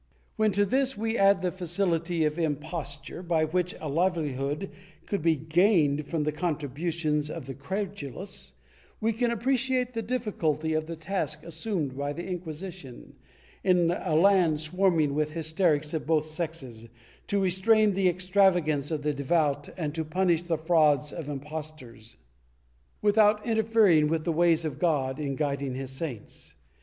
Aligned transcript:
When 0.35 0.51
to 0.53 0.65
this 0.65 0.97
we 0.97 1.15
add 1.15 1.43
the 1.43 1.51
facility 1.51 2.25
of 2.25 2.39
imposture, 2.39 3.21
by 3.21 3.45
which 3.45 3.75
a 3.79 3.87
livelihood 3.87 4.71
could 5.05 5.21
be 5.21 5.35
gained 5.35 6.07
from 6.07 6.23
the 6.23 6.31
contributions 6.31 7.29
of 7.29 7.45
the 7.45 7.53
credulous, 7.53 8.53
we 8.99 9.13
can 9.13 9.29
appreciate 9.29 9.93
the 9.93 10.01
difficulty 10.01 10.73
of 10.73 10.87
the 10.87 10.95
task 10.95 11.43
assumed 11.43 11.95
by 11.95 12.13
the 12.13 12.25
Inquisition, 12.25 13.13
in 13.63 13.91
a 13.91 14.15
land 14.15 14.59
swarming 14.59 15.13
with 15.13 15.33
hysterics 15.33 15.93
of 15.93 16.07
both 16.07 16.25
sexes, 16.25 16.87
to 17.27 17.39
restrain 17.39 17.93
the 17.93 18.09
extravagance 18.09 18.89
of 18.89 19.03
the 19.03 19.13
devout 19.13 19.69
and 19.77 19.93
to 19.93 20.03
punish 20.03 20.41
the 20.41 20.57
frauds 20.57 21.13
of 21.13 21.29
impostors, 21.29 22.15
without 23.03 23.45
interfering 23.45 24.07
with 24.07 24.23
the 24.23 24.31
ways 24.33 24.65
of 24.65 24.79
God 24.79 25.19
in 25.19 25.35
guiding 25.35 25.75
his 25.75 25.91
saints. 25.91 26.55